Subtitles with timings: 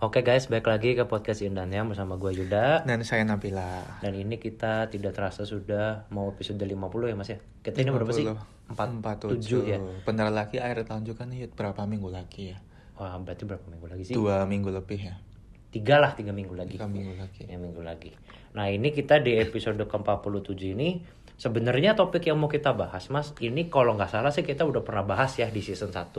[0.00, 2.88] Oke guys, balik lagi ke podcast Indan ya bersama gue Yuda.
[2.88, 4.00] Dan saya Nabila.
[4.00, 6.72] Dan ini kita tidak terasa sudah mau episode 50
[7.04, 7.36] ya mas ya?
[7.60, 8.24] Kita ini berapa sih?
[8.24, 9.76] 47 ya?
[10.00, 12.56] Bentar lagi akhir tahun juga nih berapa minggu lagi ya?
[12.96, 14.16] Wah berarti berapa minggu lagi sih?
[14.16, 15.20] Dua minggu lebih ya.
[15.68, 16.80] Tiga lah, tiga minggu lagi.
[16.80, 17.44] Tiga minggu lagi.
[17.44, 18.10] Tiga minggu lagi.
[18.56, 23.72] Nah ini kita di episode ke-47 ini Sebenarnya topik yang mau kita bahas mas Ini
[23.72, 26.12] kalau nggak salah sih kita udah pernah bahas ya di season 1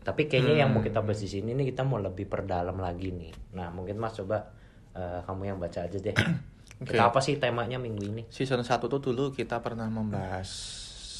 [0.00, 0.62] tapi kayaknya hmm.
[0.64, 3.32] yang mau kita bahas di sini nih kita mau lebih perdalam lagi nih.
[3.52, 4.48] Nah mungkin mas coba
[4.96, 6.16] uh, kamu yang baca aja deh.
[6.80, 6.96] okay.
[6.96, 8.22] Kita apa sih temanya minggu ini?
[8.32, 10.48] Season 1 tuh dulu kita pernah membahas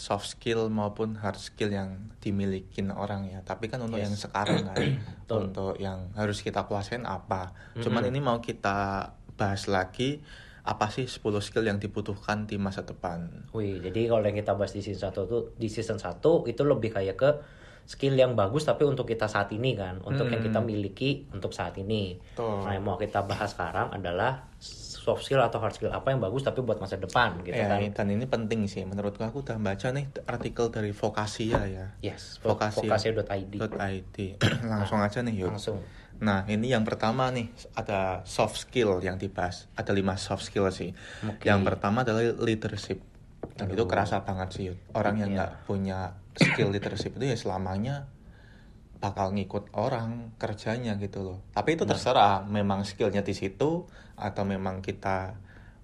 [0.01, 3.45] soft skill maupun hard skill yang dimiliki orang ya.
[3.45, 4.05] Tapi kan untuk yes.
[4.09, 4.77] yang sekarang kan,
[5.45, 7.53] untuk yang harus kita kuasain apa.
[7.53, 7.83] Mm-hmm.
[7.85, 10.25] Cuman ini mau kita bahas lagi
[10.65, 13.49] apa sih 10 skill yang dibutuhkan di masa depan.
[13.53, 16.91] Wih, jadi kalau yang kita bahas di season 1 tuh di season 1 itu lebih
[16.97, 17.31] kayak ke
[17.87, 20.33] skill yang bagus tapi untuk kita saat ini kan untuk hmm.
[20.37, 20.69] yang kita hmm.
[20.69, 22.65] miliki untuk saat ini Tuh.
[22.65, 24.51] nah yang mau kita bahas sekarang adalah
[25.01, 27.81] soft skill atau hard skill apa yang bagus tapi buat masa depan gitu ya, kan
[27.81, 32.85] dan ini penting sih menurutku aku udah baca nih artikel dari Vokasia ya yes Vokasia
[32.85, 34.17] vokasia.id .id
[34.69, 35.81] langsung aja nih yuk langsung
[36.21, 39.73] Nah, ini yang pertama nih, ada soft skill yang dibahas.
[39.73, 40.93] Ada lima soft skill sih.
[41.25, 41.49] Okay.
[41.49, 43.01] Yang pertama adalah leadership.
[43.57, 43.77] Dan Aduh.
[43.81, 44.77] itu kerasa banget sih, yuk.
[44.93, 45.37] Orang yang iya.
[45.41, 45.65] nggak yeah.
[45.65, 45.99] punya
[46.37, 48.11] skill leadership itu ya selamanya
[49.01, 51.39] bakal ngikut orang kerjanya gitu loh.
[51.57, 51.97] Tapi itu nah.
[51.97, 55.41] terserah memang skillnya di situ atau memang kita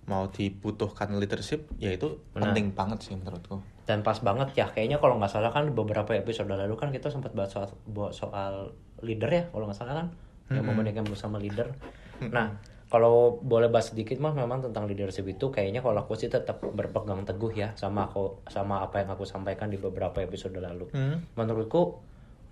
[0.06, 2.46] mau dibutuhkan leadership ya itu nah.
[2.46, 3.64] penting banget sih menurutku.
[3.88, 7.32] Dan pas banget ya kayaknya kalau nggak salah kan beberapa episode lalu kan kita sempat
[7.32, 7.72] bahas soal,
[8.12, 10.54] soal leader ya kalau nggak salah kan mm -hmm.
[10.60, 11.72] yang membandingkan bersama leader.
[12.20, 16.62] Nah kalau boleh bahas sedikit mah memang tentang leadership itu kayaknya kalau aku sih tetap
[16.62, 20.86] berpegang teguh ya sama aku sama apa yang aku sampaikan di beberapa episode lalu.
[20.94, 21.26] Hmm.
[21.34, 21.98] Menurutku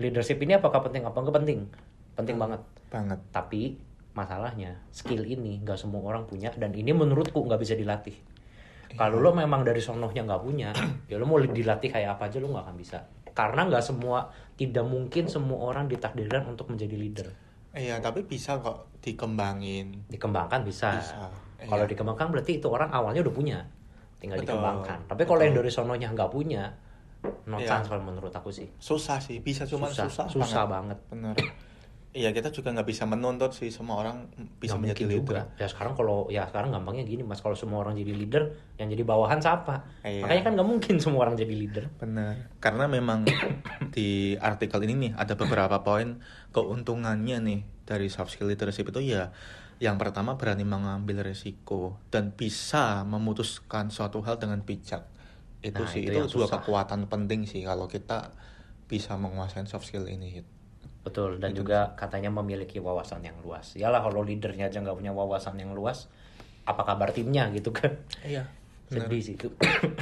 [0.02, 1.60] leadership ini apakah penting apa enggak penting?
[2.18, 2.42] Penting hmm.
[2.42, 2.60] banget.
[2.90, 3.20] Banget.
[3.30, 3.78] Tapi
[4.14, 8.18] masalahnya skill ini nggak semua orang punya dan ini menurutku nggak bisa dilatih.
[8.90, 8.98] Iya.
[8.98, 10.74] Kalau lo memang dari sonohnya nggak punya,
[11.10, 13.06] ya lo mau dilatih kayak apa aja lo nggak akan bisa.
[13.30, 17.43] Karena nggak semua, tidak mungkin semua orang ditakdirkan untuk menjadi leader
[17.74, 20.06] Iya, tapi bisa kok dikembangin.
[20.06, 20.94] Dikembangkan bisa.
[20.94, 21.26] bisa.
[21.64, 21.90] Kalau iya.
[21.90, 23.58] dikembangkan berarti itu orang awalnya udah punya,
[24.22, 24.54] tinggal Betul.
[24.54, 24.98] dikembangkan.
[25.10, 26.70] Tapi kalau yang dari sononya nggak punya,
[27.50, 27.66] no iya.
[27.66, 28.68] chance kalau menurut aku sih.
[28.78, 30.98] Susah sih, bisa cuma susah, susah, susah banget.
[31.02, 31.34] banget.
[31.34, 31.36] Bener.
[32.14, 34.30] Iya kita juga nggak bisa menuntut sih semua orang
[34.62, 35.34] bisa gak menjadi leader.
[35.34, 35.42] Juga.
[35.58, 39.02] Ya sekarang kalau ya sekarang gampangnya gini mas kalau semua orang jadi leader yang jadi
[39.02, 39.82] bawahan siapa?
[40.06, 40.22] Iya.
[40.22, 41.90] Makanya kan nggak mungkin semua orang jadi leader.
[41.98, 42.54] Benar.
[42.62, 43.26] Karena memang
[43.98, 46.22] di artikel ini nih ada beberapa poin
[46.54, 49.34] keuntungannya nih dari soft skill leadership itu ya
[49.82, 55.10] yang pertama berani mengambil resiko dan bisa memutuskan suatu hal dengan bijak.
[55.66, 58.30] Itu nah, sih itu, itu dua kekuatan penting sih kalau kita
[58.86, 60.53] bisa menguasai soft skill ini.
[61.04, 61.62] Betul, dan gitu.
[61.62, 63.76] juga katanya memiliki wawasan yang luas.
[63.76, 66.08] Yalah kalau leadernya aja nggak punya wawasan yang luas,
[66.64, 68.00] apa kabar timnya gitu kan?
[68.24, 68.48] Iya.
[68.88, 69.52] Sedih sih itu.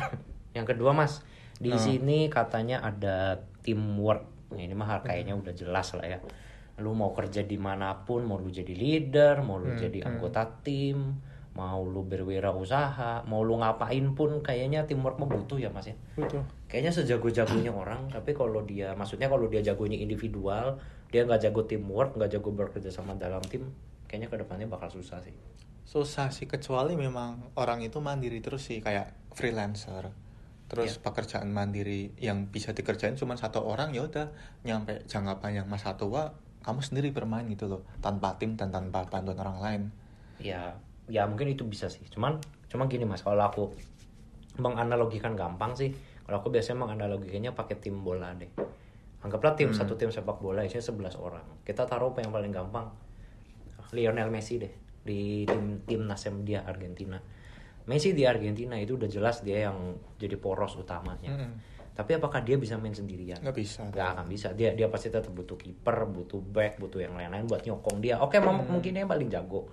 [0.57, 1.27] yang kedua mas,
[1.59, 1.83] di nah.
[1.83, 4.55] sini katanya ada teamwork.
[4.55, 6.19] Nah, ini mah kayaknya udah jelas lah ya.
[6.79, 10.09] Lu mau kerja di mana pun, mau lu jadi leader, mau lu hmm, jadi hmm.
[10.09, 11.19] anggota tim,
[11.53, 15.97] mau lu berwirausaha, mau lu ngapain pun kayaknya teamwork mah butuh ya mas ya.
[16.17, 16.41] Betul.
[16.65, 20.81] Kayaknya sejago-jagonya orang, tapi kalau dia, maksudnya kalau dia jagonya individual,
[21.13, 23.69] dia nggak jago teamwork, nggak jago bekerja sama dalam tim,
[24.09, 25.37] kayaknya ke depannya bakal susah sih.
[25.85, 30.09] Susah sih kecuali memang orang itu mandiri terus sih kayak freelancer.
[30.73, 31.05] Terus yeah.
[31.05, 34.33] pekerjaan mandiri yang bisa dikerjain cuma satu orang ya udah
[34.65, 36.33] nyampe jangka panjang masa tua
[36.65, 39.83] kamu sendiri bermain gitu loh tanpa tim dan tanpa bantuan orang lain.
[40.41, 42.05] Ya ya mungkin itu bisa sih.
[42.11, 42.39] Cuman
[42.71, 43.65] cuman gini mas kalau aku
[44.61, 45.93] menganalogikan gampang sih
[46.27, 48.51] kalau aku biasanya menganalogikannya pakai tim bola deh.
[49.23, 49.79] Anggaplah tim hmm.
[49.79, 51.47] satu tim sepak bola isinya 11 orang.
[51.63, 52.91] Kita taruh apa yang paling gampang?
[53.93, 54.73] Lionel Messi deh
[55.03, 57.19] di tim tim nasem dia Argentina.
[57.87, 61.35] Messi di Argentina itu udah jelas dia yang jadi poros utamanya.
[61.35, 61.55] Hmm.
[61.93, 63.37] tapi apakah dia bisa main sendirian?
[63.45, 63.85] Nggak bisa.
[63.85, 64.49] Nggak akan bisa.
[64.57, 68.17] Dia dia pasti tetap butuh kiper butuh back butuh yang lain-lain buat nyokong dia.
[68.17, 68.73] Oke okay, hmm.
[68.73, 69.69] mungkin dia yang paling jago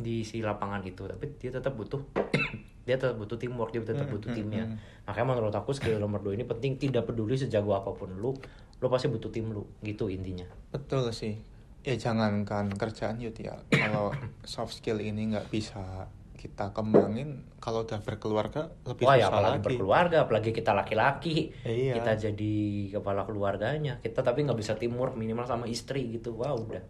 [0.00, 2.00] di si lapangan itu tapi dia tetap butuh
[2.86, 5.04] dia tetap butuh teamwork dia tetap Hmm, butuh hmm, timnya hmm.
[5.04, 8.32] makanya menurut aku skill nomor dua ini penting tidak peduli sejago apa pun lu
[8.80, 11.36] lu pasti butuh tim lu gitu intinya Betul sih.
[11.80, 13.56] Ya jangankan kerjaan Yud ya.
[13.72, 14.12] Kalau
[14.42, 19.56] soft skill ini nggak bisa kita kembangin, kalau udah berkeluarga lebih Wah ya susah apalagi
[19.60, 19.64] lagi.
[19.68, 22.00] berkeluarga, apalagi kita laki-laki, Iya.
[22.00, 22.54] kita jadi
[22.90, 26.80] kepala keluarganya, kita tapi nggak bisa teamwork minimal sama istri gitu, wah udah.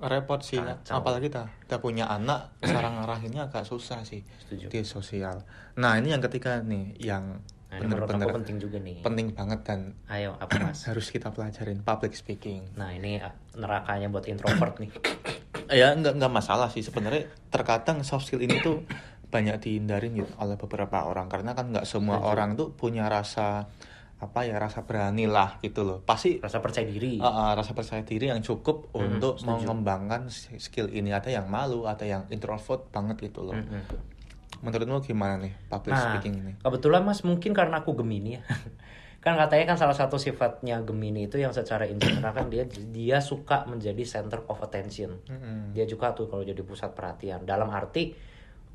[0.00, 0.56] Repot sih.
[0.56, 0.96] Kacau.
[0.96, 4.68] Apalagi kita udah punya anak, cara ngarahinnya agak susah sih Setuju.
[4.68, 5.44] di sosial.
[5.76, 8.98] Nah ini yang ketiga nih, yang Nah, aku bener-bener penting juga nih.
[8.98, 10.90] penting banget dan Ayo apa mas?
[10.90, 12.66] harus kita pelajarin public speaking.
[12.74, 14.90] Nah ini ah, nerakanya buat introvert nih.
[15.70, 18.82] ya nggak nggak masalah sih sebenarnya terkadang soft skill ini tuh
[19.30, 22.30] banyak dihindarin gitu oleh beberapa orang karena kan nggak semua Setuju.
[22.34, 23.70] orang tuh punya rasa
[24.20, 27.16] apa ya rasa berani lah gitu loh pasti Rasa percaya diri.
[27.16, 29.64] uh, uh, rasa percaya diri yang cukup Hmm, untuk setuju.
[29.64, 33.80] mengembangkan skill ini ada yang malu ada yang introvert banget gitu loh Mm-mm.
[34.60, 38.42] menurutmu gimana nih public Nah, speaking ini kebetulan mas mungkin karena aku Gemini ya.
[39.20, 43.20] kan katanya kan salah satu sifatnya Gemini itu yang secara in general kan dia dia
[43.20, 45.16] suka menjadi center of attention.
[45.24, 45.72] Mm-mm.
[45.72, 48.12] dia juga tuh kalau jadi pusat perhatian dalam arti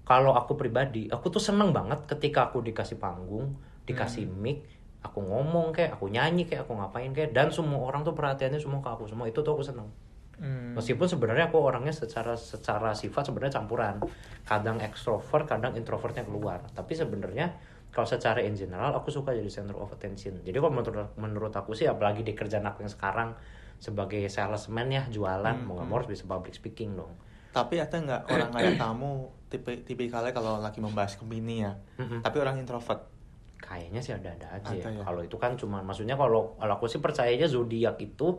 [0.02, 4.66] kalau aku pribadi aku tuh seneng banget ketika aku dikasih panggung dikasih mic
[5.06, 8.82] aku ngomong kayak aku nyanyi kayak aku ngapain kayak dan semua orang tuh perhatiannya semua
[8.82, 9.90] ke aku semua itu tuh aku seneng.
[10.36, 10.76] Hmm.
[10.76, 14.04] meskipun sebenarnya aku orangnya secara secara sifat sebenarnya campuran.
[14.44, 16.60] Kadang ekstrovert kadang introvertnya keluar.
[16.76, 17.56] Tapi sebenarnya
[17.96, 20.44] kalau secara in general aku suka jadi center of attention.
[20.44, 23.32] Jadi kalau menurut menurut aku sih apalagi di kerjaan aku yang sekarang
[23.80, 27.16] sebagai salesman ya jualan mau nggak mau harus bisa public speaking dong.
[27.56, 29.12] Tapi ada nggak orang kayak kamu
[29.48, 31.80] tipe tipikalnya kalau lagi membahas Gemini ya?
[31.96, 32.20] Mm-mm.
[32.20, 33.15] tapi orang introvert
[33.60, 34.72] Kayaknya sih ada-ada aja.
[34.72, 35.02] Ada ya.
[35.04, 38.38] Kalau itu kan cuma maksudnya kalau kalau aku sih percayanya zodiak itu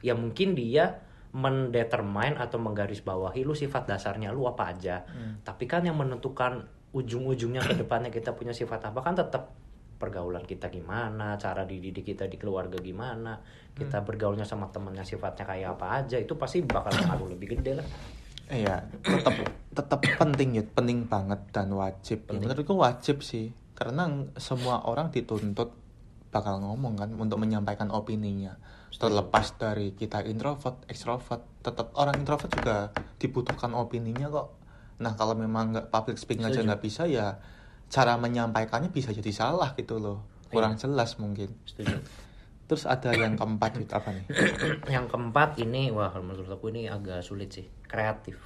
[0.00, 5.04] ya mungkin dia mendetermine atau menggarisbawahi lu sifat dasarnya lu apa aja.
[5.08, 5.40] Hmm.
[5.40, 9.56] Tapi kan yang menentukan ujung-ujungnya ke depannya kita punya sifat apa kan tetap
[9.96, 13.38] pergaulan kita gimana, cara dididik kita di keluarga gimana,
[13.70, 17.86] kita bergaulnya sama temennya sifatnya kayak apa aja itu pasti bakal ngaruh lebih gede lah.
[18.50, 19.34] Iya, tetap
[19.70, 22.26] tetap penting ya, penting banget dan wajib.
[22.26, 25.74] Ya, menurutku wajib sih, karena semua orang dituntut
[26.30, 28.54] bakal ngomong kan untuk menyampaikan opininya.
[28.94, 34.54] Terlepas dari kita introvert, extrovert, tetap orang introvert juga dibutuhkan opininya kok.
[35.02, 37.42] Nah kalau memang nggak public speaking aja nggak bisa ya
[37.90, 41.50] cara menyampaikannya bisa jadi salah gitu loh, kurang jelas mungkin.
[41.66, 41.98] Setuju.
[42.70, 44.24] Terus ada yang keempat gitu apa nih?
[44.94, 48.38] yang keempat ini wah menurut aku ini agak sulit sih, kreatif.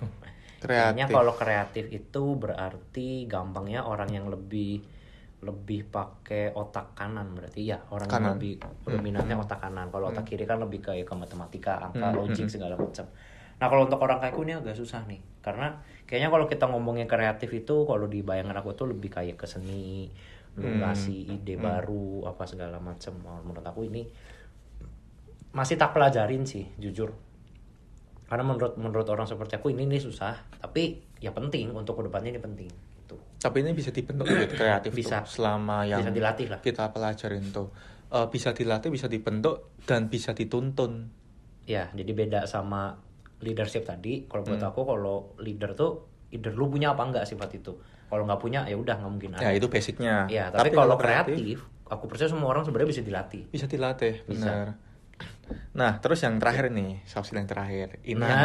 [0.64, 0.96] Kreatif.
[0.96, 4.95] Kayaknya kalau kreatif itu berarti gampangnya orang yang lebih
[5.44, 8.32] lebih pakai otak kanan berarti ya orang yang Kanan.
[8.40, 8.52] lebih
[8.82, 9.92] berminatnya otak kanan.
[9.92, 12.54] Kalau otak kiri kan lebih kayak ke matematika, angka, Hmm, logik hmm.
[12.56, 13.04] segala macam.
[13.56, 17.04] Nah kalau untuk orang kayak aku ini agak susah nih karena kayaknya kalau kita ngomongin
[17.04, 20.08] kreatif itu kalau di bayangan aku tuh lebih kayak ke seni,
[20.56, 20.80] lu Hmm.
[20.82, 21.64] ngasih ide Hmm.
[21.64, 23.12] baru apa segala macam.
[23.22, 24.08] Wah, Menurut aku ini
[25.52, 27.16] masih tak pelajarin sih jujur
[28.26, 32.34] karena menurut menurut orang seperti aku ini nih susah tapi ya penting untuk ke depannya
[32.34, 32.68] ini penting
[33.06, 33.16] gitu.
[33.38, 34.26] Tapi ini bisa dibentuk
[34.58, 35.22] kreatif Bisa.
[35.22, 36.58] tuh, selama yang bisa dilatih lah.
[36.58, 37.70] kita pelajarin tuh.
[38.06, 41.10] Eh, bisa dilatih bisa dibentuk dan bisa dituntun.
[41.66, 42.98] Ya jadi beda sama
[43.38, 44.26] leadership tadi.
[44.26, 44.70] Kalau buat Hmm.
[44.70, 47.74] aku kalau leader tuh leader lu punya apa enggak sifat itu.
[48.06, 49.54] Kalau nggak punya ya udah nggak mungkin ya ada.
[49.54, 50.26] itu basicnya.
[50.30, 53.42] Ya tapi, kalau kreatif aku percaya semua orang sebenarnya bisa dilatih.
[53.46, 54.50] Bisa dilatih Bisa.
[54.50, 54.66] benar
[55.76, 58.00] nah terus yang terakhir nih soft skill yang terakhir.
[58.02, 58.42] Ini nah yang,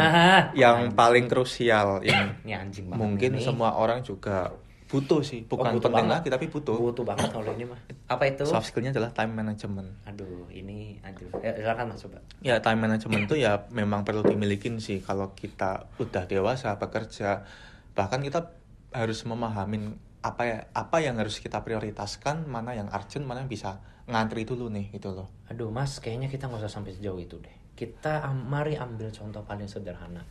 [0.54, 3.42] yang paling krusial yang ini anjing banget mungkin ini.
[3.42, 4.52] semua orang juga
[4.86, 5.40] butuh sih.
[5.48, 6.20] Bukan Oh, butuh penting banget.
[6.20, 6.76] lagi tapi butuh.
[6.76, 8.44] Butuh banget kalau ini mah apa itu?
[8.44, 9.88] Soft skillnya adalah time management.
[10.04, 12.20] Aduh ini aduh ya, silakan mas coba.
[12.44, 17.48] Ya time management itu ya memang perlu dimiliki sih kalau kita udah dewasa bekerja.
[17.96, 18.52] Bahkan kita
[18.92, 23.82] harus memahamin apa ya apa yang harus kita prioritaskan, mana yang urgent, mana yang bisa
[24.06, 25.28] ngantri dulu nih gitu loh.
[25.50, 27.56] Aduh mas, kayaknya kita nggak usah sampai sejauh itu deh.
[27.74, 30.22] Kita mari ambil contoh paling sederhana.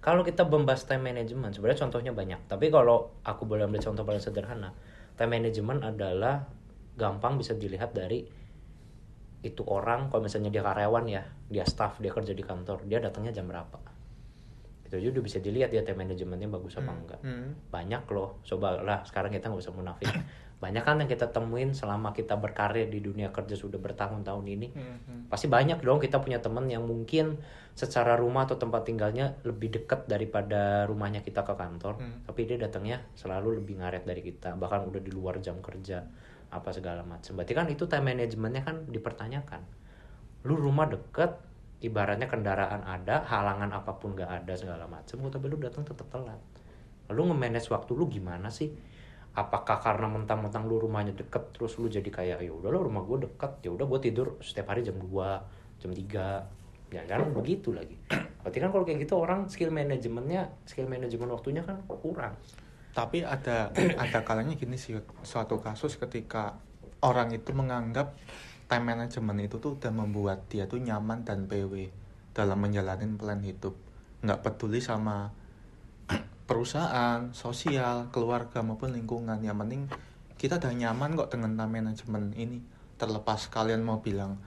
[0.00, 2.40] Kalau kita membahas time management, sebenarnya contohnya banyak.
[2.48, 4.72] Tapi kalau aku boleh ambil contoh paling sederhana,
[5.16, 6.48] time management adalah
[6.96, 8.24] gampang bisa dilihat dari
[9.40, 13.32] itu orang, kalau misalnya dia karyawan ya, dia staff, dia kerja di kantor, dia datangnya
[13.32, 13.89] jam berapa.
[14.90, 17.54] Itu aja udah bisa dilihat dia time managementnya bagus apa enggak Hmm.
[17.70, 20.10] banyak loh coba lah sekarang kita nggak usah munafik
[20.60, 25.30] banyak kan yang kita temuin selama kita berkarir di dunia kerja sudah bertahun-tahun ini Hmm.
[25.30, 27.38] pasti banyak dong kita punya temen yang mungkin
[27.72, 32.26] secara rumah atau tempat tinggalnya lebih dekat daripada rumahnya kita ke kantor Hmm.
[32.26, 36.02] tapi dia datangnya selalu lebih ngaret dari kita bahkan udah di luar jam kerja
[36.50, 39.62] apa segala macam berarti kan itu time managementnya kan dipertanyakan
[40.42, 41.30] lu rumah deket
[41.80, 46.40] ibaratnya kendaraan ada halangan apa pun gak ada segala macam tapi lu datang tetap telat.
[47.10, 48.70] Lu nge-manage waktu lu gimana sih?
[49.30, 53.62] Apakah karena mentang-mentang lu rumahnya deket terus lu jadi kayak ya udah rumah gue deket
[53.64, 57.96] ya udah gue tidur setiap hari jam 2 jam 3 ya kan begitu lagi.
[58.42, 62.34] Berarti kan kalau kayak gitu orang skill manajemennya skill manajemen waktunya kan kurang.
[62.90, 66.58] Tapi ada ada kalanya gini sih suatu kasus ketika
[67.00, 68.18] orang itu menganggap
[68.70, 71.90] time management itu tuh udah membuat dia tuh nyaman dan PW
[72.30, 73.74] dalam menjalani plan hidup
[74.22, 75.34] nggak peduli sama
[76.48, 79.42] perusahaan, sosial, keluarga maupun lingkungan.
[79.42, 79.82] Yang penting
[80.38, 82.62] kita udah nyaman kok dengan time management ini.
[83.00, 84.38] Terlepas kalian mau bilang,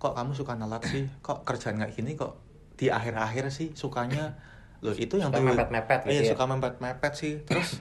[0.00, 1.04] kok kamu suka nalat sih?
[1.20, 2.38] Kok kerjaan nggak gini kok
[2.76, 4.36] di akhir-akhir sih sukanya
[4.84, 6.30] loh itu yang suka mepet-mepet gitu iya, ya?
[6.36, 7.34] suka mepet-mepet sih.
[7.48, 7.80] Terus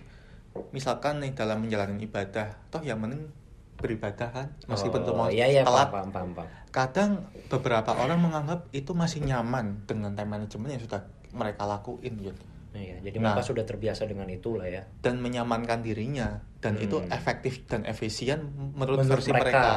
[0.72, 3.28] misalkan nih dalam menjalani ibadah, toh yang penting
[3.76, 6.50] beribadah kan meskipun oh, mau iya, iya, telat paham, paham, paham.
[6.70, 7.10] kadang
[7.48, 11.02] beberapa orang menganggap itu masih nyaman dengan time management yang sudah
[11.32, 12.44] mereka lakuin gitu
[12.76, 13.32] Iya, jadi Nah.
[13.32, 14.84] mereka sudah terbiasa dengan itu lah ya.
[15.00, 17.08] dan menyamankan dirinya dan itu Hmm.
[17.08, 19.48] efektif dan efisien menurut, Menurut versi mereka.
[19.48, 19.68] mereka.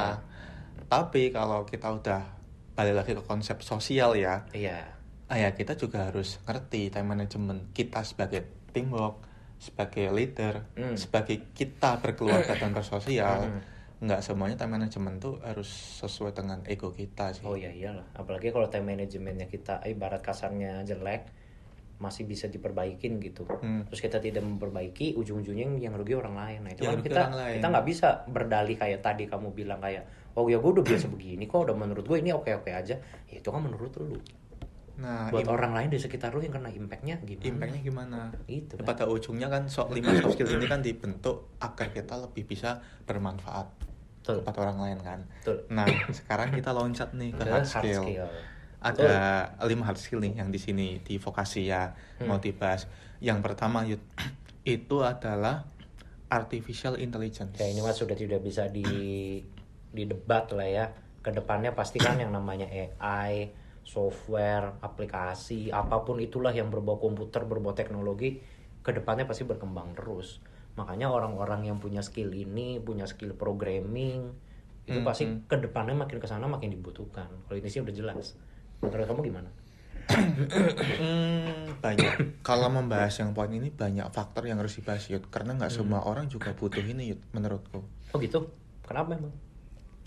[0.85, 2.23] Tapi kalau kita udah
[2.75, 4.83] balik lagi ke konsep sosial ya, Iya.
[5.27, 9.23] ah ya kita juga harus ngerti time management kita sebagai teamwork,
[9.59, 10.99] sebagai leader, Hmm.
[10.99, 13.47] sebagai kita berkeluarga dan bersosial.
[13.47, 13.63] Hmm.
[13.99, 15.67] Nggak semuanya time management tuh harus
[15.99, 17.43] sesuai dengan ego kita sih.
[17.43, 18.07] Oh iya iyalah.
[18.15, 21.27] Apalagi kalau time manajemennya kita eh, ibarat kasarnya jelek
[21.99, 23.43] masih bisa diperbaikin gitu.
[23.43, 23.83] Hmm.
[23.91, 26.59] Terus kita tidak memperbaiki, ujung-ujungnya yang, rugi orang lain.
[26.63, 27.23] Nah itu Yang kan kita
[27.59, 30.07] kita nggak bisa berdalih kayak tadi kamu bilang kayak,
[30.39, 32.95] oh ya gue udah biasa begini kok, udah menurut gue ini oke oke aja.
[33.03, 34.15] Ya, itu kan menurut lu.
[34.99, 37.47] Nah, Buat orang lain di sekitar lu yang kena impactnya gimana?
[37.47, 38.19] impactnya gimana?
[38.51, 38.87] Itu kan.
[38.87, 43.88] Pada ujungnya kan sok lima soft skill ini kan dibentuk agar kita lebih bisa bermanfaat
[44.29, 44.45] Betul.
[44.45, 45.21] kepada orang lain kan.
[45.41, 45.57] Betul.
[45.73, 45.89] Nah,
[46.21, 48.05] sekarang kita loncat nih ke hard skill.
[48.79, 49.11] Ada
[49.65, 52.29] lima hard skill nih yang di sini di vokasi ya Hmm.
[52.29, 52.85] mau dibahas.
[53.25, 53.89] Yang pertama
[54.69, 55.65] itu adalah
[56.29, 57.57] artificial intelligence.
[57.57, 58.85] Ya ini mas sudah tidak bisa di
[59.97, 60.85] didebat lah ya.
[61.25, 63.49] Ke depannya pasti kan yang namanya AI,
[63.83, 68.39] software, aplikasi, apa pun itulah yang berbau komputer, berbau teknologi,
[68.85, 70.39] ke depannya pasti berkembang terus.
[70.79, 74.31] Makanya orang-orang yang punya skill ini, punya skill programming,
[74.87, 75.51] itu pasti Mhm.
[75.51, 77.27] ke depannya makin ke sana makin dibutuhkan.
[77.27, 78.39] Kalau ini sih udah jelas.
[78.79, 79.51] Menurut kamu gimana?
[80.09, 82.41] Hmm, banyak.
[82.41, 85.27] Kalau membahas yang poin ini banyak faktor yang harus dibahas Yud.
[85.29, 85.79] Karena nggak Hmm.
[85.85, 87.83] semua orang juga butuh ini Yud, menurutku.
[87.85, 88.47] Oh gitu?
[88.87, 89.35] Kenapa emang?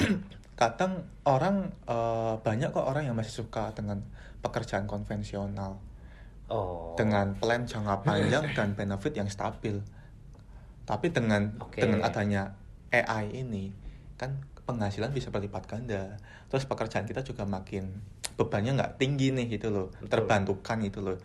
[0.57, 4.01] kadang orang eh, banyak kok orang yang masih suka dengan
[4.41, 5.77] pekerjaan konvensional
[6.51, 6.93] Oh.
[6.99, 9.77] dengan plan jangka panjang dan benefit yang stabil.
[10.91, 11.79] Tapi dengan Oke.
[11.79, 12.51] dengan adanya
[12.91, 13.71] AI ini
[14.19, 14.35] kan
[14.67, 16.19] penghasilan bisa berlipat ganda.
[16.51, 18.03] Terus pekerjaan kita juga makin
[18.35, 20.27] bebannya nggak tinggi nih gitu loh, Betul.
[20.27, 21.17] terbantukan gitu loh.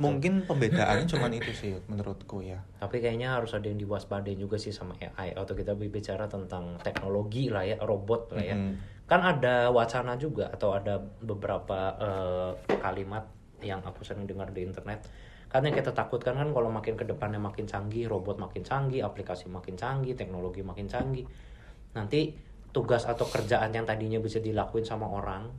[0.00, 2.64] Mungkin pembedaannya cuman itu sih menurutku ya.
[2.80, 7.52] Tapi kayaknya harus ada yang diwaspadain juga sih sama AI atau kita berbicara tentang teknologi
[7.52, 8.56] lah ya, robot lah ya.
[8.56, 9.04] Mhm.
[9.04, 12.50] Kan ada wacana juga atau ada beberapa eh,
[12.80, 13.28] kalimat
[13.60, 15.04] yang aku sering dengar di internet.
[15.50, 19.50] Kan yang kita takutkan kan kalau makin ke depannya makin canggih, robot makin canggih, aplikasi
[19.50, 21.26] makin canggih, teknologi makin canggih.
[21.98, 22.30] Nanti
[22.70, 25.50] tugas atau kerjaan yang tadinya bisa dilakuin sama orang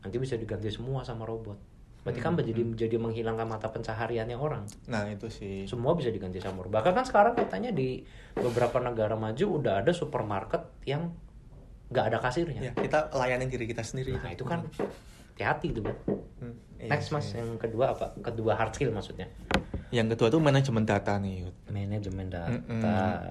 [0.00, 1.54] nanti bisa diganti semua sama robot.
[2.00, 5.68] Berarti kan menjadi jadi menghilangkan mata pencahariannya orang Nah itu sih.
[5.68, 6.80] semua bisa diganti sama robot.
[6.80, 11.12] Bahkan kan sekarang katanya di beberapa negara maju udah ada supermarket yang
[11.92, 12.60] nggak ada kasirnya.
[12.66, 14.16] Ya kita layanin diri kita sendiri.
[14.16, 14.64] Nah itu kan
[15.36, 15.82] hati-hati tuh.
[15.84, 15.98] Bang.
[16.40, 17.36] Hmm, iya Next mas, sih.
[17.36, 18.16] yang kedua apa?
[18.18, 19.28] Kedua hard skill maksudnya.
[19.90, 21.44] Yang kedua tuh manajemen data nih.
[21.44, 21.54] Yud.
[21.68, 22.48] Manajemen data.
[22.48, 22.82] Mm-mm.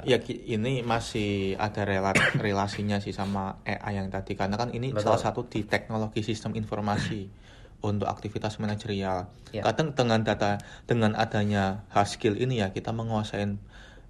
[0.06, 2.14] Ya ki- ini masih ada relat
[2.46, 5.10] relasinya sih sama AI yang tadi karena kan ini Betul.
[5.10, 7.26] salah satu di teknologi sistem informasi
[7.90, 9.32] untuk aktivitas manajerial.
[9.50, 9.64] Ya.
[9.64, 13.48] Kadang dengan data dengan adanya hard skill ini ya kita menguasai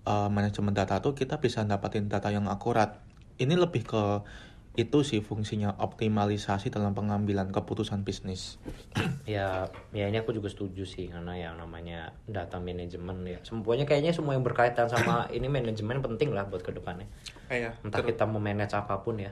[0.09, 2.97] uh, manajemen data tuh kita bisa dapatin data yang akurat.
[3.39, 4.03] Ini lebih ke
[4.79, 8.55] itu sih fungsinya optimalisasi dalam pengambilan keputusan bisnis.
[9.29, 13.37] Ya, ya ini aku juga setuju sih karena yang namanya data manajemen ya.
[13.45, 17.05] Semuanya kayaknya semua yang berkaitan sama ini manajemen penting lah buat ke depannya.
[17.45, 19.29] Eh ya, Entah kita mau manage apa pun ya.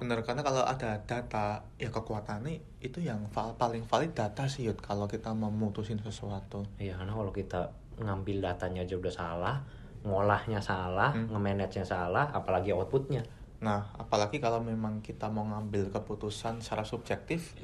[0.00, 4.80] Bener, karena kalau ada data, ya kekuatannya itu yang val- paling valid data sih, Yud,
[4.80, 6.64] kalau kita mau mutusin sesuatu.
[6.80, 7.60] Iya karena kalau kita
[8.00, 9.56] ngambil datanya aja udah salah,
[10.02, 11.28] ngolahnya salah, Hmm.
[11.30, 13.22] nge-manage-nya salah, apalagi outputnya.
[13.64, 17.56] Nah, apalagi kalau memang kita mau ngambil keputusan secara subjektif,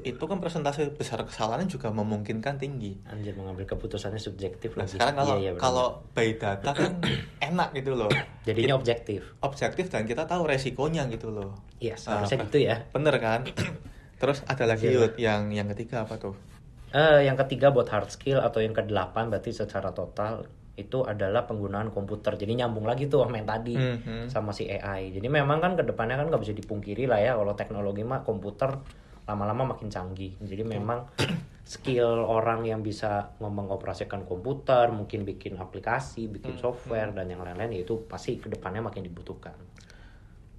[0.00, 3.02] itu kan persentase besar kesalahannya juga memungkinkan tinggi.
[3.04, 4.94] Anjir mengambil keputusannya subjektif Nah, lagi.
[4.94, 5.60] sekarang kalau Iya, iya, benar.
[5.60, 6.92] kalau by data kan
[7.50, 8.10] enak gitu loh.
[8.40, 9.20] jadinya It- objektif.
[9.40, 11.58] objektif dan kita tahu resikonya gitu loh.
[11.76, 12.76] Iya, Nah, seharusnya apa- gitu ya.
[12.88, 13.40] Bener kan?
[14.22, 14.94] Terus ada lagi Iya.
[15.02, 16.38] Yud, yang yang ketiga apa tuh?
[16.90, 20.46] Eh, yang ketiga buat hard skill atau yang kedelapan berarti secara total
[20.78, 22.38] itu adalah penggunaan komputer.
[22.38, 24.30] Jadi nyambung lagi tuh sama yang tadi Mhm.
[24.30, 25.10] sama si AI.
[25.10, 28.78] Jadi memang kan ke depannya kan nggak bisa dipungkiri lah ya kalau teknologi mah komputer
[29.26, 30.34] lama-lama makin canggih.
[30.40, 31.06] Jadi memang
[31.66, 38.06] skill orang yang bisa mengoperasikan komputer, mungkin bikin aplikasi, bikin software dan yang lain-lain itu
[38.10, 39.54] pasti ke depannya makin dibutuhkan.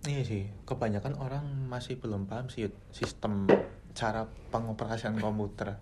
[0.08, 3.46] Iya sih, kebanyakan orang masih belum paham sih sistem
[3.94, 5.77] cara pengoperasian komputer,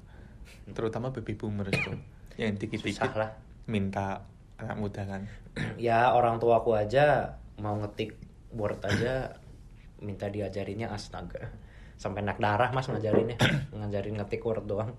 [0.73, 1.95] terutama baby boomers tuh,
[2.35, 3.31] yang dikit-dikit Susah lah.
[3.69, 4.25] Minta
[4.57, 5.21] anak muda kan.
[5.77, 8.17] ya orang tua aku aja mau ngetik
[8.51, 9.37] word aja
[10.05, 11.53] minta diajarinnya astaga
[12.01, 13.37] sampai nak darah mas ngajarinnya
[13.77, 14.95] ngajarin ngetik word doang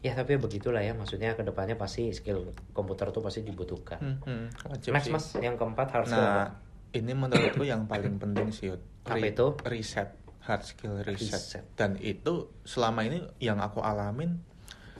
[0.00, 4.90] ya tapi begitulah ya maksudnya ke depannya pasti skill komputer tuh pasti dibutuhkan Hmm, wajib
[4.90, 5.14] next sih.
[5.14, 6.42] mas yang keempat hard skill apa?
[6.42, 6.50] Nah,
[6.90, 8.74] ini menurutku yang paling penting sih.
[9.02, 9.46] Apa Re- itu?
[9.62, 10.10] Reset,
[10.42, 11.38] hard skill reset.
[11.38, 11.64] Reset.
[11.72, 14.42] Dan itu selama ini yang aku alamin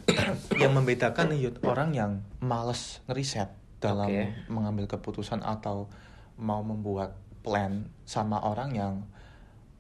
[0.63, 3.51] yang membedakan nih Yud, orang yang males ngeriset
[3.83, 4.31] dalam Oke.
[4.47, 5.91] mengambil keputusan atau
[6.39, 8.95] mau membuat plan sama orang yang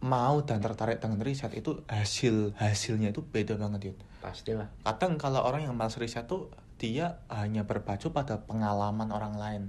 [0.02, 3.98] mau dan tertarik dengan riset itu hasil hasilnya itu beda banget Yud.
[4.18, 6.50] pastilah Kadang kalau orang yang males riset tuh
[6.82, 9.62] dia hanya berpacu pada pengalaman orang lain.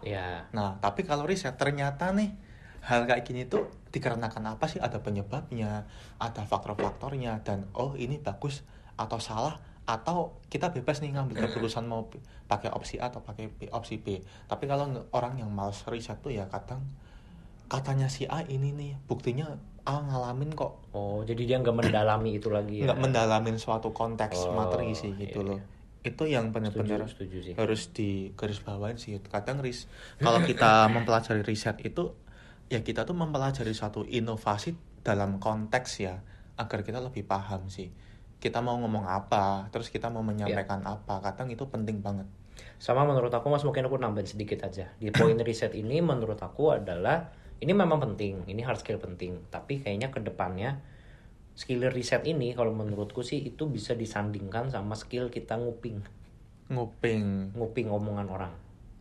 [0.00, 2.32] ya Nah, tapi kalau riset ternyata nih
[2.80, 4.80] hal kayak gini tuh dikarenakan apa sih?
[4.80, 5.84] Ada penyebabnya,
[6.16, 8.64] ada faktor-faktornya dan oh ini bagus
[8.96, 10.18] atau salah atau
[10.52, 12.02] kita bebas nih ngambil keputusan mau
[12.50, 14.20] pakai opsi A atau pakai B- opsi B.
[14.50, 14.84] Tapi kalau
[15.16, 16.80] orang yang males riset tuh ya kadang
[17.68, 19.46] katanya si A ini nih buktinya
[19.88, 24.36] A ngalamin kok oh jadi dia nggak mendalami itu lagi ya nggak mendalamin suatu konteks
[24.48, 25.58] Oh, materi sih iya, gitu loh.
[25.60, 26.10] iya.
[26.12, 27.04] Itu yang benar-benar
[27.58, 29.84] harus di garis bawain sih kadang ris
[30.24, 32.14] kalau kita mempelajari riset itu
[32.72, 36.14] ya kita tuh mempelajari suatu inovasi dalam konteks ya
[36.60, 37.88] agar kita lebih paham sih
[38.38, 42.26] kita mau ngomong apa terus kita mau menyampaikan apa kadang itu penting banget
[42.78, 44.90] Sama menurut aku mas mungkin aku nambahin sedikit aja.
[44.98, 49.46] Di poin riset ini menurut aku adalah ini memang penting, ini hard skill penting.
[49.50, 50.78] Tapi kayaknya ke depannya
[51.58, 56.06] skill riset ini kalau menurutku sih itu bisa disandingkan sama skill kita nguping,
[56.70, 58.54] nguping nguping omongan orang.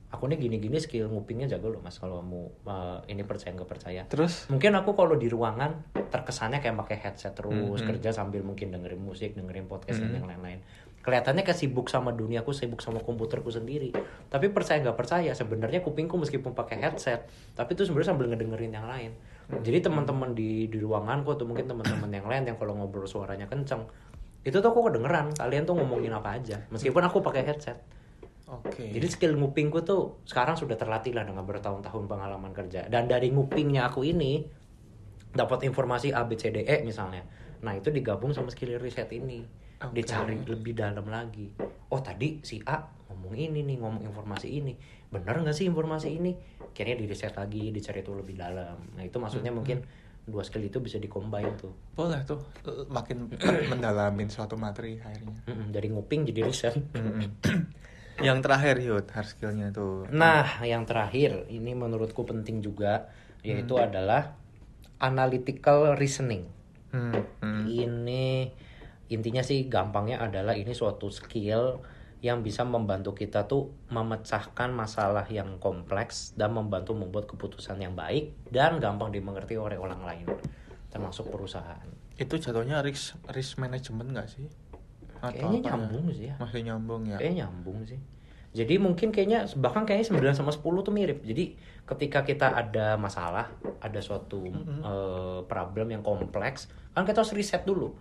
[0.09, 4.01] Aku nih gini-gini skill ngupingnya jago loh mas kalau mau uh, ini percaya nggak percaya.
[4.09, 7.87] terus Mungkin aku kalau di ruangan terkesannya kayak pakai headset terus Mhm.
[7.93, 10.17] kerja sambil mungkin dengerin musik, dengerin podcast dan Mhm.
[10.19, 10.59] yang lain-lain.
[11.03, 13.95] Kelihatannya kayak sibuk sama duniaku, sibuk sama komputerku sendiri.
[14.27, 17.23] Tapi percaya nggak percaya, sebenarnya kupingku meskipun pakai headset,
[17.55, 19.11] tapi itu sebenarnya sambil ngedengerin yang lain.
[19.47, 23.87] Jadi teman-teman di di ruanganku atau mungkin teman-teman yang lain yang kalau ngobrol suaranya kenceng,
[24.43, 27.79] itu tuh aku kedengeran kalian tuh ngomongin apa aja, meskipun aku pakai headset.
[28.47, 32.87] oke Jadi skill ngupingku tuh sekarang sudah terlatih lah dengan bertahun-tahun pengalaman kerja.
[32.87, 34.43] Dan dari ngupingnya aku ini
[35.37, 37.21] dapat informasi A B C D E misalnya.
[37.61, 39.45] Nah, itu digabung sama skill riset ini.
[39.77, 40.01] Oke.
[40.01, 41.53] Dicari lebih dalam lagi.
[41.93, 44.73] Oh, tadi si A ngomong ini nih, ngomong informasi ini.
[45.07, 46.33] Bener nggak sih informasi ini?
[46.59, 48.77] Akhirnya di riset lagi, dicari itu lebih dalam.
[48.97, 49.81] Nah, itu maksudnya mungkin
[50.27, 51.71] dua skill itu bisa dicombine tuh.
[51.95, 53.31] boleh tuh l- makin
[53.71, 55.39] mendalamin suatu materi akhirnya
[55.71, 56.75] dari nguping jadi riset.
[58.17, 63.07] Yang terakhir yud hard skillnya tuh Nah, yang terakhir ini menurutku penting juga
[63.45, 64.33] yaitu adalah
[64.99, 66.47] analytical reasoning.
[66.89, 67.63] Hmm, hmm.
[67.67, 68.25] Ini
[69.07, 71.79] intinya sih gampangnya adalah ini suatu skill
[72.19, 78.33] yang bisa membantu kita tuh memecahkan masalah yang kompleks dan membantu membuat keputusan yang baik
[78.49, 80.25] dan gampang dimengerti oleh orang lain
[80.89, 81.85] termasuk perusahaan.
[82.17, 84.49] itu jatuhnya risk risk management nggak sih
[85.21, 85.65] Kayaknya apa ya?
[85.77, 86.35] nyambung sih ya.
[86.41, 87.99] masih nyambung ya Kayaknya nyambung sih.
[88.55, 91.19] Jadi mungkin kayaknya bahkan kayaknya 9 sama 10 tuh mirip.
[91.21, 93.51] Jadi ketika kita ada masalah,
[93.83, 97.93] ada suatu eh, problem yang kompleks, kan kita harus riset dulu.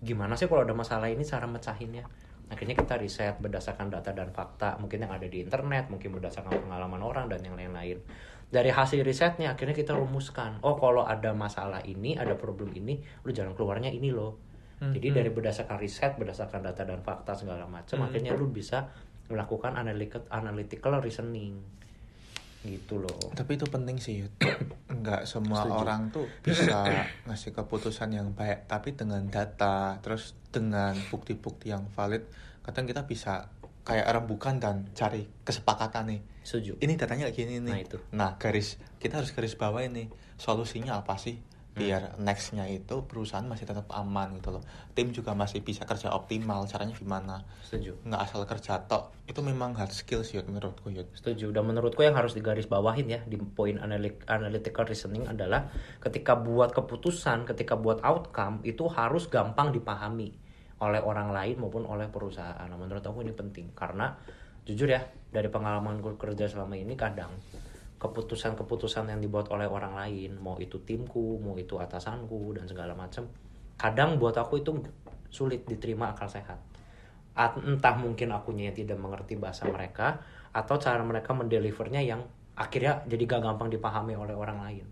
[0.00, 2.04] Gimana sih kalau ada masalah ini cara mecahinnya?
[2.46, 7.02] Akhirnya kita riset berdasarkan data dan fakta, mungkin yang ada di internet, mungkin berdasarkan pengalaman
[7.02, 7.98] orang dan yang lain-lain.
[8.46, 13.34] Dari hasil risetnya akhirnya kita rumuskan, oh kalau ada masalah ini, ada problem ini, lu
[13.34, 14.38] jalan keluarnya ini loh.
[14.76, 18.92] Jadi dari berdasarkan riset, berdasarkan data dan fakta segala macam, akhirnya lu bisa
[19.26, 21.58] melakukan analytical, analytical reasoning,
[22.62, 23.30] gitu loh.
[23.32, 24.26] tapi itu penting sih
[25.02, 25.78] nggak semua Setuju.
[25.86, 26.82] orang tuh bisa
[27.30, 32.26] ngasih keputusan yang baik tapi dengan data terus dengan bukti-bukti yang valid
[32.66, 33.46] kadang kita bisa
[33.86, 36.82] kayak rembukan dan cari kesepakatan nih Setuju.
[36.82, 37.96] ini datanya kayak gini nih Nah, itu.
[38.10, 41.38] nah garis kita harus garis bawah ini solusinya apa sih.
[41.76, 44.64] Biar nextnya itu perusahaan masih tetap aman gitu loh
[44.96, 48.00] tim juga masih bisa kerja optimal caranya gimana Setuju.
[48.08, 51.50] nggak asal kerja tok itu memang hard skills Yud menurutku Yud Setuju.
[51.50, 56.70] Dan menurutku yang harus digaris bawahin ya di poin analy- analytical reasoning adalah ketika buat
[56.70, 60.30] keputusan, ketika buat outcome itu harus gampang dipahami
[60.80, 62.68] oleh orang lain maupun oleh perusahaan.
[62.68, 64.12] Nah, menurut aku ini penting karena
[64.68, 67.32] jujur ya dari pengalaman gue kerja selama ini kadang
[68.06, 73.26] keputusan-keputusan yang dibuat oleh orang lain mau itu timku mau itu atasanku dan segala macam
[73.76, 74.72] kadang buat aku itu
[75.28, 76.56] sulit diterima akal sehat.
[77.36, 80.24] At- entah mungkin akunya yang tidak mengerti bahasa mereka
[80.56, 82.24] atau cara mereka mendelivernya yang
[82.56, 84.86] akhirnya jadi gak gampang dipahami oleh orang lain.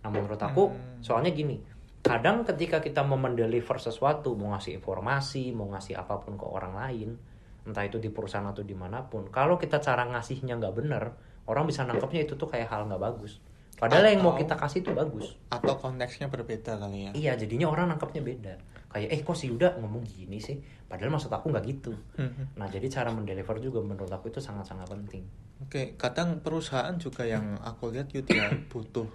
[0.00, 0.72] Nah menurut aku
[1.04, 1.60] soalnya gini
[2.06, 6.78] kadang ketika kita mau mendeliver sesuatu mau ngasih informasi mau ngasih apa pun ke orang
[6.78, 7.18] lain
[7.66, 11.04] entah itu di perusahaan atau di mana pun kalau kita cara ngasihnya nggak bener
[11.46, 13.38] orang bisa nangkepnya itu tuh kayak hal nggak bagus.
[13.76, 15.26] Padahal yang mau Atau- kita kasih itu bagus.
[15.46, 17.10] atau konteksnya berbeda kali ya.
[17.12, 18.54] Iya jadinya orang nangkepnya beda.
[18.88, 20.56] Kayak eh kok si Yuda ngomong gini sih?
[20.88, 21.92] Padahal maksud aku nggak gitu.
[22.16, 22.56] Mhm.
[22.56, 25.28] nah jadi cara mendeliver juga menurut aku itu sangat-sangat penting.
[25.58, 29.08] Oke, kadang perusahaan juga yang aku lihat Yud ya butuh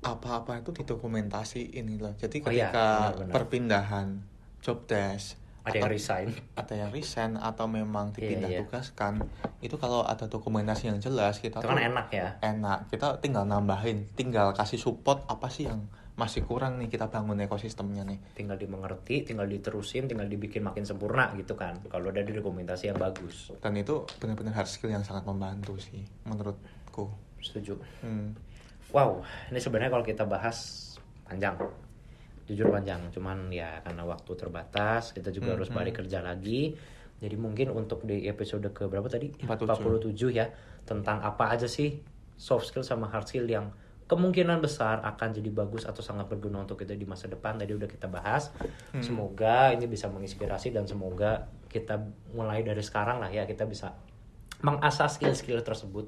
[0.00, 2.14] apa-apa itu didokumentasiin gitu loh.
[2.14, 3.32] Jadi Oh iya, ketika benar-benar.
[3.32, 4.08] perpindahan
[4.60, 6.28] job desk ada yang resign.
[6.60, 8.60] Ada yang resign atau memang Iya, dipindah iya.
[8.68, 9.24] tugaskan.
[9.64, 12.36] Itu kalau ada dokumentasi yang jelas kita itu kan enak ya.
[12.44, 12.92] enak.
[12.92, 18.04] Kita tinggal nambahin tinggal kasih support apa sih yang masih kurang nih kita bangun ekosistemnya
[18.06, 18.20] nih.
[18.38, 21.80] Tinggal dimengerti tinggal diterusin tinggal dibikin makin sempurna gitu kan.
[21.88, 23.50] Kalau ada di dokumentasi yang bagus.
[23.58, 27.08] Dan itu benar-benar hard skill yang sangat membantu sih menurutku.
[27.40, 27.76] Setuju.
[28.00, 28.36] Hmm.
[28.88, 29.18] wow
[29.50, 30.56] ini sebenarnya kalau kita bahas
[31.26, 31.58] panjang
[32.44, 35.78] jujur panjang cuman ya karena waktu terbatas kita juga Hmm, harus hmm.
[35.80, 36.76] balik kerja lagi
[37.22, 40.12] jadi mungkin untuk di episode ke berapa tadi 47.
[40.12, 40.46] 47 ya
[40.84, 41.96] tentang apa aja sih
[42.36, 43.72] soft skill sama hard skill yang
[44.04, 47.88] kemungkinan besar akan jadi bagus atau sangat berguna untuk kita di masa depan tadi udah
[47.88, 48.52] kita bahas
[48.92, 49.00] Hmm.
[49.00, 51.96] semoga ini bisa menginspirasi dan semoga kita
[52.36, 53.96] mulai dari sekarang lah ya kita bisa
[54.60, 56.06] mengasah skill-skill tersebut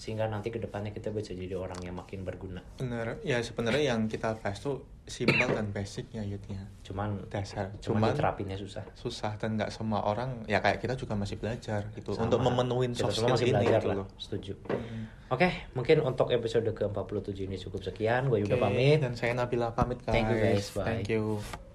[0.00, 2.64] sehingga nanti ke depannya kita bisa jadi orang yang makin berguna.
[2.80, 7.68] Bener ya sebenarnya yang kita bahas tuh simpel dan basicnya Yudnya cuman dasar.
[7.82, 8.84] cuman cuman susah.
[8.94, 12.30] susah dan nggak semua orang ya kayak kita juga masih belajar gitu Sama.
[12.30, 14.06] untuk memenuhi soft skill masih ini belajar gitu loh.
[14.16, 14.52] Setuju.
[15.28, 18.32] Oke mungkin untuk episode ke 47 ini cukup sekian.
[18.32, 18.98] Gue udah Oke, pamit.
[19.04, 20.64] dan saya Nabila pamit guys Thank you, guys.
[20.72, 20.86] Bye.
[20.86, 21.68] thank you